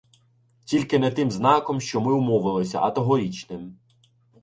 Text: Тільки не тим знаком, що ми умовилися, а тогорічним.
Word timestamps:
Тільки 0.65 0.99
не 0.99 1.11
тим 1.11 1.31
знаком, 1.31 1.81
що 1.81 2.01
ми 2.01 2.13
умовилися, 2.13 2.79
а 2.81 2.91
тогорічним. 2.91 3.75